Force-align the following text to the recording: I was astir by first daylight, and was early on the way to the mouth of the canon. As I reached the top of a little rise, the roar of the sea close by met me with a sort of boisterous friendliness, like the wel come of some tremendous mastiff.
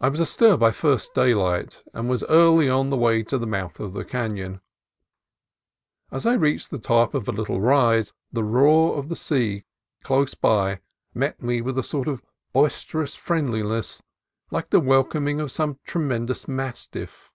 I 0.00 0.08
was 0.08 0.18
astir 0.18 0.56
by 0.56 0.72
first 0.72 1.14
daylight, 1.14 1.84
and 1.94 2.08
was 2.10 2.24
early 2.24 2.68
on 2.68 2.90
the 2.90 2.96
way 2.96 3.22
to 3.22 3.38
the 3.38 3.46
mouth 3.46 3.78
of 3.78 3.92
the 3.92 4.04
canon. 4.04 4.60
As 6.10 6.26
I 6.26 6.34
reached 6.34 6.70
the 6.72 6.78
top 6.80 7.14
of 7.14 7.28
a 7.28 7.30
little 7.30 7.60
rise, 7.60 8.12
the 8.32 8.42
roar 8.42 8.96
of 8.98 9.08
the 9.08 9.14
sea 9.14 9.64
close 10.02 10.34
by 10.34 10.80
met 11.14 11.40
me 11.40 11.60
with 11.60 11.78
a 11.78 11.84
sort 11.84 12.08
of 12.08 12.24
boisterous 12.52 13.14
friendliness, 13.14 14.02
like 14.50 14.70
the 14.70 14.80
wel 14.80 15.04
come 15.04 15.28
of 15.38 15.52
some 15.52 15.78
tremendous 15.84 16.48
mastiff. 16.48 17.30